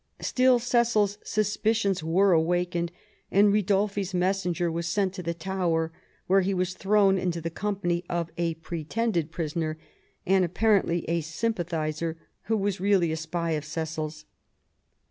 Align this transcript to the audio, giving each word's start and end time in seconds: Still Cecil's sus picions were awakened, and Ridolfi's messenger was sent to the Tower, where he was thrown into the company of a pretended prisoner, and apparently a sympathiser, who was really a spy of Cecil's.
Still 0.21 0.57
Cecil's 0.57 1.19
sus 1.23 1.57
picions 1.57 2.01
were 2.03 2.31
awakened, 2.31 2.91
and 3.29 3.53
Ridolfi's 3.53 4.15
messenger 4.15 4.71
was 4.71 4.87
sent 4.87 5.13
to 5.13 5.21
the 5.21 5.35
Tower, 5.35 5.91
where 6.25 6.41
he 6.41 6.55
was 6.55 6.73
thrown 6.73 7.19
into 7.19 7.39
the 7.39 7.51
company 7.51 8.03
of 8.09 8.31
a 8.35 8.55
pretended 8.55 9.31
prisoner, 9.31 9.77
and 10.25 10.43
apparently 10.43 11.07
a 11.07 11.21
sympathiser, 11.21 12.17
who 12.45 12.57
was 12.57 12.79
really 12.79 13.11
a 13.11 13.15
spy 13.15 13.51
of 13.51 13.63
Cecil's. 13.63 14.25